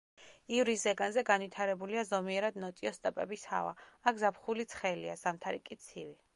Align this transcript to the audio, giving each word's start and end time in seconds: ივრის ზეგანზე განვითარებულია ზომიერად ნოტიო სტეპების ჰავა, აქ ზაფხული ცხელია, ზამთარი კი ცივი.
ივრის 0.59 0.85
ზეგანზე 0.87 1.23
განვითარებულია 1.27 2.05
ზომიერად 2.13 2.57
ნოტიო 2.65 2.93
სტეპების 2.97 3.45
ჰავა, 3.53 3.77
აქ 4.13 4.25
ზაფხული 4.25 4.69
ცხელია, 4.75 5.23
ზამთარი 5.25 5.65
კი 5.71 5.83
ცივი. 5.89 6.15